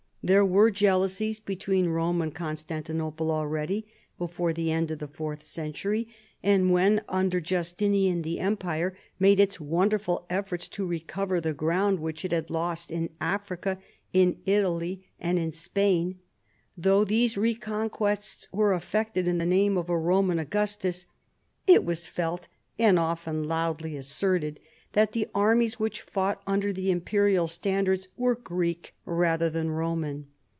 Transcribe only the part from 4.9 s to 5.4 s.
of the fourth